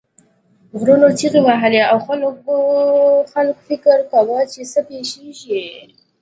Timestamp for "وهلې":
1.47-1.81